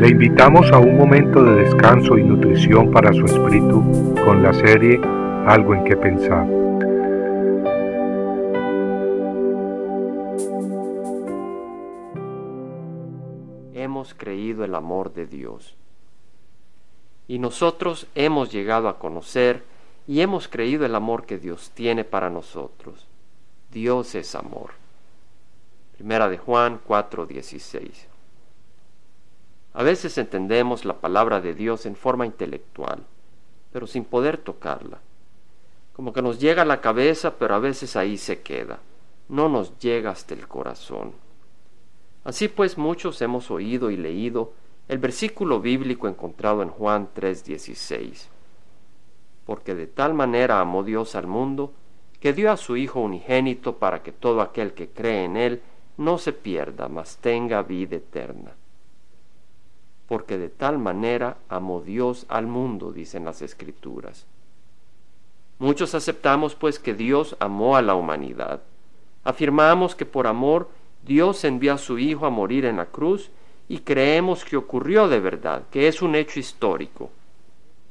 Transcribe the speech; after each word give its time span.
Le 0.00 0.08
invitamos 0.08 0.72
a 0.72 0.78
un 0.78 0.96
momento 0.96 1.44
de 1.44 1.64
descanso 1.64 2.16
y 2.16 2.24
nutrición 2.24 2.90
para 2.90 3.12
su 3.12 3.22
espíritu 3.26 4.14
con 4.24 4.42
la 4.42 4.54
serie 4.54 4.98
Algo 5.46 5.74
en 5.74 5.84
que 5.84 5.94
pensar. 5.94 6.46
Hemos 13.74 14.14
creído 14.14 14.64
el 14.64 14.74
amor 14.74 15.12
de 15.12 15.26
Dios. 15.26 15.76
Y 17.28 17.38
nosotros 17.38 18.06
hemos 18.14 18.50
llegado 18.50 18.88
a 18.88 18.98
conocer 18.98 19.64
y 20.06 20.22
hemos 20.22 20.48
creído 20.48 20.86
el 20.86 20.94
amor 20.94 21.26
que 21.26 21.36
Dios 21.36 21.72
tiene 21.74 22.04
para 22.04 22.30
nosotros. 22.30 23.06
Dios 23.70 24.14
es 24.14 24.34
amor. 24.34 24.70
Primera 25.98 26.30
de 26.30 26.38
Juan 26.38 26.80
4:16. 26.88 28.09
A 29.72 29.84
veces 29.84 30.18
entendemos 30.18 30.84
la 30.84 31.00
palabra 31.00 31.40
de 31.40 31.54
Dios 31.54 31.86
en 31.86 31.94
forma 31.94 32.26
intelectual, 32.26 33.04
pero 33.72 33.86
sin 33.86 34.04
poder 34.04 34.36
tocarla. 34.38 34.98
Como 35.92 36.12
que 36.12 36.22
nos 36.22 36.40
llega 36.40 36.62
a 36.62 36.66
la 36.66 36.80
cabeza, 36.80 37.36
pero 37.38 37.54
a 37.54 37.60
veces 37.60 37.94
ahí 37.94 38.16
se 38.16 38.40
queda. 38.40 38.80
No 39.28 39.48
nos 39.48 39.78
llega 39.78 40.10
hasta 40.10 40.34
el 40.34 40.48
corazón. 40.48 41.12
Así 42.24 42.48
pues 42.48 42.78
muchos 42.78 43.22
hemos 43.22 43.50
oído 43.50 43.90
y 43.90 43.96
leído 43.96 44.52
el 44.88 44.98
versículo 44.98 45.60
bíblico 45.60 46.08
encontrado 46.08 46.62
en 46.62 46.70
Juan 46.70 47.10
3:16. 47.14 48.28
Porque 49.46 49.76
de 49.76 49.86
tal 49.86 50.14
manera 50.14 50.60
amó 50.60 50.82
Dios 50.82 51.14
al 51.14 51.28
mundo, 51.28 51.72
que 52.18 52.32
dio 52.32 52.50
a 52.50 52.56
su 52.56 52.76
Hijo 52.76 53.00
unigénito 53.00 53.76
para 53.76 54.02
que 54.02 54.10
todo 54.10 54.40
aquel 54.40 54.74
que 54.74 54.88
cree 54.88 55.24
en 55.24 55.36
Él 55.36 55.62
no 55.96 56.18
se 56.18 56.32
pierda, 56.32 56.88
mas 56.88 57.18
tenga 57.18 57.62
vida 57.62 57.96
eterna 57.96 58.52
porque 60.10 60.38
de 60.38 60.48
tal 60.48 60.78
manera 60.78 61.36
amó 61.48 61.82
Dios 61.82 62.26
al 62.28 62.48
mundo, 62.48 62.90
dicen 62.90 63.24
las 63.24 63.42
escrituras. 63.42 64.26
Muchos 65.60 65.94
aceptamos 65.94 66.56
pues 66.56 66.80
que 66.80 66.94
Dios 66.94 67.36
amó 67.38 67.76
a 67.76 67.82
la 67.82 67.94
humanidad. 67.94 68.60
Afirmamos 69.22 69.94
que 69.94 70.06
por 70.06 70.26
amor 70.26 70.68
Dios 71.06 71.44
envió 71.44 71.74
a 71.74 71.78
su 71.78 71.96
Hijo 72.00 72.26
a 72.26 72.30
morir 72.30 72.64
en 72.64 72.78
la 72.78 72.86
cruz 72.86 73.30
y 73.68 73.78
creemos 73.78 74.44
que 74.44 74.56
ocurrió 74.56 75.06
de 75.06 75.20
verdad, 75.20 75.62
que 75.70 75.86
es 75.86 76.02
un 76.02 76.16
hecho 76.16 76.40
histórico. 76.40 77.12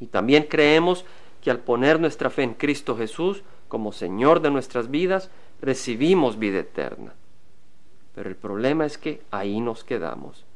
Y 0.00 0.06
también 0.06 0.44
creemos 0.44 1.04
que 1.42 1.50
al 1.50 1.58
poner 1.58 2.00
nuestra 2.00 2.30
fe 2.30 2.44
en 2.44 2.54
Cristo 2.54 2.96
Jesús 2.96 3.42
como 3.68 3.92
Señor 3.92 4.40
de 4.40 4.50
nuestras 4.50 4.90
vidas, 4.90 5.28
recibimos 5.60 6.38
vida 6.38 6.60
eterna. 6.60 7.12
Pero 8.14 8.30
el 8.30 8.36
problema 8.36 8.86
es 8.86 8.96
que 8.96 9.20
ahí 9.30 9.60
nos 9.60 9.84
quedamos. 9.84 10.46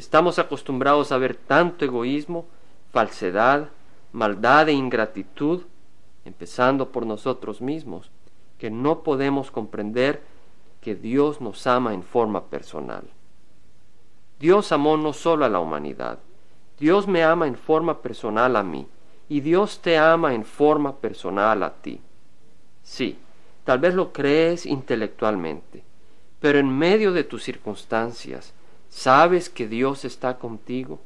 Estamos 0.00 0.38
acostumbrados 0.38 1.12
a 1.12 1.18
ver 1.18 1.34
tanto 1.34 1.84
egoísmo, 1.84 2.46
falsedad, 2.90 3.68
maldad 4.12 4.70
e 4.70 4.72
ingratitud, 4.72 5.64
empezando 6.24 6.90
por 6.90 7.04
nosotros 7.04 7.60
mismos, 7.60 8.10
que 8.56 8.70
no 8.70 9.02
podemos 9.02 9.50
comprender 9.50 10.22
que 10.80 10.94
Dios 10.94 11.42
nos 11.42 11.66
ama 11.66 11.92
en 11.92 12.02
forma 12.02 12.46
personal. 12.46 13.04
Dios 14.38 14.72
amó 14.72 14.96
no 14.96 15.12
solo 15.12 15.44
a 15.44 15.50
la 15.50 15.60
humanidad, 15.60 16.18
Dios 16.78 17.06
me 17.06 17.22
ama 17.22 17.46
en 17.46 17.56
forma 17.56 18.00
personal 18.00 18.56
a 18.56 18.62
mí, 18.62 18.86
y 19.28 19.42
Dios 19.42 19.80
te 19.82 19.98
ama 19.98 20.32
en 20.32 20.46
forma 20.46 20.96
personal 20.96 21.62
a 21.62 21.74
ti. 21.74 22.00
Sí, 22.82 23.18
tal 23.64 23.80
vez 23.80 23.94
lo 23.94 24.14
crees 24.14 24.64
intelectualmente, 24.64 25.84
pero 26.40 26.58
en 26.58 26.70
medio 26.70 27.12
de 27.12 27.24
tus 27.24 27.42
circunstancias, 27.42 28.54
Sabes 28.90 29.48
que 29.48 29.66
Dios 29.66 30.04
está 30.04 30.38
contigo. 30.38 31.00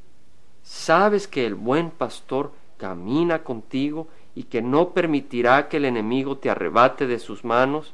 Sabes 0.62 1.28
que 1.28 1.46
el 1.46 1.54
buen 1.54 1.90
pastor 1.90 2.52
camina 2.78 3.44
contigo 3.44 4.08
y 4.34 4.44
que 4.44 4.62
no 4.62 4.90
permitirá 4.90 5.68
que 5.68 5.76
el 5.76 5.84
enemigo 5.84 6.38
te 6.38 6.50
arrebate 6.50 7.06
de 7.06 7.18
sus 7.18 7.44
manos. 7.44 7.92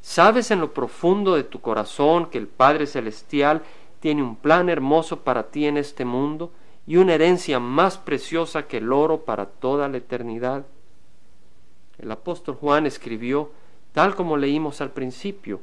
Sabes 0.00 0.50
en 0.50 0.60
lo 0.60 0.72
profundo 0.72 1.34
de 1.34 1.42
tu 1.42 1.60
corazón 1.60 2.26
que 2.26 2.38
el 2.38 2.46
Padre 2.46 2.86
Celestial 2.86 3.62
tiene 4.00 4.22
un 4.22 4.36
plan 4.36 4.68
hermoso 4.68 5.20
para 5.20 5.48
ti 5.48 5.66
en 5.66 5.76
este 5.76 6.04
mundo 6.04 6.52
y 6.86 6.98
una 6.98 7.14
herencia 7.14 7.58
más 7.58 7.98
preciosa 7.98 8.66
que 8.66 8.76
el 8.76 8.92
oro 8.92 9.24
para 9.24 9.46
toda 9.46 9.88
la 9.88 9.96
eternidad. 9.96 10.64
El 11.98 12.12
apóstol 12.12 12.54
Juan 12.54 12.86
escribió, 12.86 13.50
tal 13.92 14.14
como 14.14 14.36
leímos 14.36 14.80
al 14.80 14.90
principio, 14.90 15.60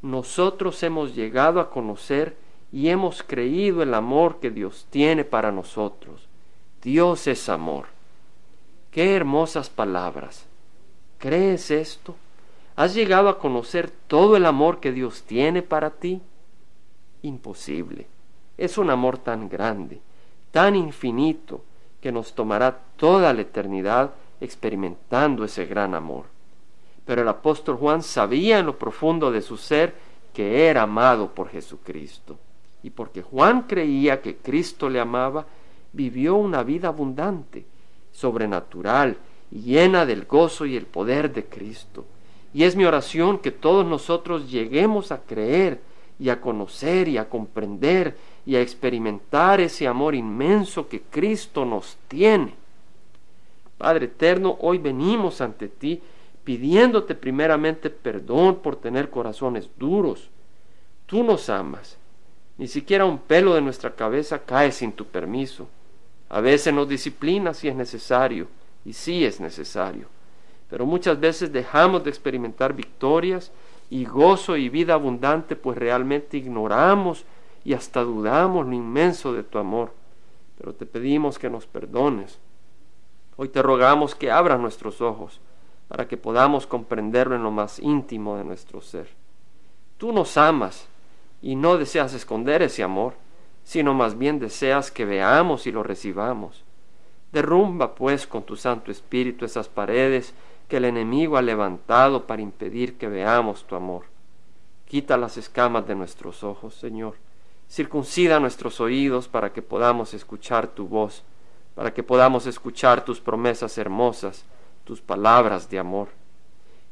nosotros 0.00 0.82
hemos 0.82 1.14
llegado 1.14 1.60
a 1.60 1.68
conocer 1.68 2.36
y 2.72 2.88
hemos 2.88 3.22
creído 3.22 3.82
el 3.82 3.94
amor 3.94 4.40
que 4.40 4.50
Dios 4.50 4.86
tiene 4.90 5.24
para 5.24 5.52
nosotros. 5.52 6.26
Dios 6.82 7.26
es 7.26 7.48
amor. 7.48 7.86
Qué 8.90 9.14
hermosas 9.14 9.70
palabras. 9.70 10.46
¿Crees 11.18 11.70
esto? 11.70 12.14
¿Has 12.74 12.94
llegado 12.94 13.28
a 13.28 13.38
conocer 13.38 13.90
todo 13.90 14.36
el 14.36 14.46
amor 14.46 14.80
que 14.80 14.92
Dios 14.92 15.22
tiene 15.22 15.62
para 15.62 15.90
ti? 15.90 16.20
Imposible. 17.22 18.06
Es 18.58 18.78
un 18.78 18.90
amor 18.90 19.18
tan 19.18 19.48
grande, 19.48 20.00
tan 20.50 20.76
infinito, 20.76 21.62
que 22.00 22.12
nos 22.12 22.34
tomará 22.34 22.78
toda 22.96 23.32
la 23.32 23.40
eternidad 23.42 24.12
experimentando 24.40 25.44
ese 25.44 25.66
gran 25.66 25.94
amor. 25.94 26.26
Pero 27.04 27.22
el 27.22 27.28
apóstol 27.28 27.76
Juan 27.76 28.02
sabía 28.02 28.58
en 28.58 28.66
lo 28.66 28.78
profundo 28.78 29.30
de 29.30 29.40
su 29.40 29.56
ser 29.56 29.94
que 30.32 30.68
era 30.68 30.82
amado 30.82 31.34
por 31.34 31.48
Jesucristo 31.48 32.36
y 32.86 32.90
porque 32.90 33.20
Juan 33.20 33.62
creía 33.62 34.22
que 34.22 34.36
Cristo 34.36 34.88
le 34.88 35.00
amaba, 35.00 35.44
vivió 35.92 36.36
una 36.36 36.62
vida 36.62 36.86
abundante, 36.86 37.66
sobrenatural 38.12 39.16
y 39.50 39.62
llena 39.62 40.06
del 40.06 40.24
gozo 40.24 40.66
y 40.66 40.76
el 40.76 40.86
poder 40.86 41.32
de 41.32 41.46
Cristo. 41.46 42.04
Y 42.54 42.62
es 42.62 42.76
mi 42.76 42.84
oración 42.84 43.38
que 43.38 43.50
todos 43.50 43.84
nosotros 43.84 44.48
lleguemos 44.48 45.10
a 45.10 45.22
creer 45.22 45.80
y 46.20 46.28
a 46.28 46.40
conocer 46.40 47.08
y 47.08 47.18
a 47.18 47.28
comprender 47.28 48.16
y 48.46 48.54
a 48.54 48.60
experimentar 48.60 49.60
ese 49.60 49.88
amor 49.88 50.14
inmenso 50.14 50.88
que 50.88 51.02
Cristo 51.02 51.64
nos 51.64 51.98
tiene. 52.06 52.54
Padre 53.78 54.04
eterno, 54.04 54.58
hoy 54.60 54.78
venimos 54.78 55.40
ante 55.40 55.66
ti 55.66 56.00
pidiéndote 56.44 57.16
primeramente 57.16 57.90
perdón 57.90 58.60
por 58.62 58.76
tener 58.76 59.10
corazones 59.10 59.68
duros. 59.76 60.30
Tú 61.06 61.24
nos 61.24 61.50
amas 61.50 61.98
ni 62.58 62.68
siquiera 62.68 63.04
un 63.04 63.18
pelo 63.18 63.54
de 63.54 63.60
nuestra 63.60 63.94
cabeza 63.94 64.38
cae 64.38 64.72
sin 64.72 64.92
tu 64.92 65.04
permiso. 65.06 65.68
A 66.28 66.40
veces 66.40 66.72
nos 66.72 66.88
disciplina 66.88 67.54
si 67.54 67.68
es 67.68 67.76
necesario, 67.76 68.48
y 68.84 68.92
sí 68.92 69.24
es 69.24 69.40
necesario. 69.40 70.08
Pero 70.70 70.86
muchas 70.86 71.20
veces 71.20 71.52
dejamos 71.52 72.02
de 72.04 72.10
experimentar 72.10 72.72
victorias 72.72 73.52
y 73.90 74.04
gozo 74.04 74.56
y 74.56 74.68
vida 74.68 74.94
abundante, 74.94 75.54
pues 75.54 75.78
realmente 75.78 76.36
ignoramos 76.36 77.24
y 77.64 77.74
hasta 77.74 78.02
dudamos 78.02 78.66
lo 78.66 78.72
inmenso 78.72 79.32
de 79.32 79.42
tu 79.42 79.58
amor. 79.58 79.92
Pero 80.58 80.72
te 80.72 80.86
pedimos 80.86 81.38
que 81.38 81.50
nos 81.50 81.66
perdones. 81.66 82.38
Hoy 83.36 83.48
te 83.48 83.62
rogamos 83.62 84.14
que 84.14 84.30
abras 84.30 84.58
nuestros 84.58 85.00
ojos 85.00 85.40
para 85.88 86.08
que 86.08 86.16
podamos 86.16 86.66
comprenderlo 86.66 87.36
en 87.36 87.42
lo 87.42 87.50
más 87.50 87.78
íntimo 87.78 88.36
de 88.36 88.44
nuestro 88.44 88.80
ser. 88.80 89.08
Tú 89.98 90.12
nos 90.12 90.36
amas 90.36 90.88
y 91.42 91.56
no 91.56 91.78
deseas 91.78 92.14
esconder 92.14 92.62
ese 92.62 92.82
amor, 92.82 93.14
sino 93.64 93.94
más 93.94 94.16
bien 94.16 94.38
deseas 94.38 94.90
que 94.90 95.04
veamos 95.04 95.66
y 95.66 95.72
lo 95.72 95.82
recibamos. 95.82 96.64
Derrumba 97.32 97.94
pues 97.94 98.26
con 98.26 98.44
tu 98.44 98.56
Santo 98.56 98.90
Espíritu 98.90 99.44
esas 99.44 99.68
paredes 99.68 100.34
que 100.68 100.78
el 100.78 100.84
enemigo 100.84 101.36
ha 101.36 101.42
levantado 101.42 102.26
para 102.26 102.42
impedir 102.42 102.96
que 102.96 103.08
veamos 103.08 103.64
tu 103.64 103.76
amor. 103.76 104.04
Quita 104.86 105.16
las 105.16 105.36
escamas 105.36 105.86
de 105.86 105.94
nuestros 105.94 106.44
ojos, 106.44 106.74
Señor. 106.74 107.14
Circuncida 107.68 108.38
nuestros 108.38 108.80
oídos 108.80 109.26
para 109.26 109.52
que 109.52 109.62
podamos 109.62 110.14
escuchar 110.14 110.68
tu 110.68 110.86
voz, 110.86 111.24
para 111.74 111.92
que 111.92 112.02
podamos 112.02 112.46
escuchar 112.46 113.04
tus 113.04 113.20
promesas 113.20 113.76
hermosas, 113.78 114.44
tus 114.84 115.00
palabras 115.00 115.68
de 115.68 115.80
amor. 115.80 116.08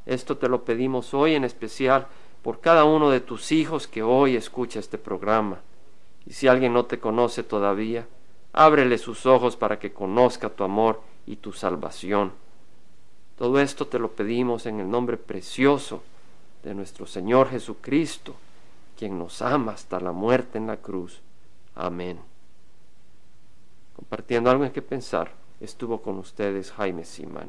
Esto 0.07 0.37
te 0.37 0.49
lo 0.49 0.65
pedimos 0.65 1.15
hoy 1.15 1.35
en 1.35 1.45
especial 1.45 2.09
por 2.44 2.61
cada 2.61 2.85
uno 2.85 3.08
de 3.08 3.20
tus 3.20 3.52
hijos 3.52 3.88
que 3.88 4.02
hoy 4.02 4.37
escucha 4.37 4.79
este 4.79 4.99
programa. 4.99 5.62
Y 6.26 6.35
si 6.35 6.46
alguien 6.46 6.75
no 6.75 6.85
te 6.85 7.00
conoce 7.00 7.43
todavía, 7.43 8.06
ábrele 8.52 8.99
sus 8.99 9.25
ojos 9.25 9.56
para 9.56 9.79
que 9.79 9.94
conozca 9.94 10.50
tu 10.50 10.62
amor 10.62 11.00
y 11.26 11.37
tu 11.37 11.52
salvación. 11.52 12.32
Todo 13.38 13.58
esto 13.61 13.87
te 13.87 13.99
lo 13.99 14.11
pedimos 14.11 14.67
en 14.67 14.79
el 14.79 14.91
nombre 14.91 15.17
precioso 15.17 16.02
de 16.62 16.75
nuestro 16.75 17.06
Señor 17.06 17.49
Jesucristo, 17.49 18.35
quien 18.99 19.19
nos 19.19 19.41
ama 19.41 19.73
hasta 19.73 19.99
la 19.99 20.12
muerte 20.12 20.58
en 20.58 20.67
la 20.67 20.76
cruz. 20.76 21.23
Amén. 21.75 22.20
Compartiendo 23.96 24.50
algo 24.50 24.67
en 24.67 24.73
que 24.73 24.82
pensar, 24.82 25.32
estuvo 25.61 26.02
con 26.02 26.19
ustedes 26.19 26.73
Jaime 26.73 27.06
Simán. 27.06 27.49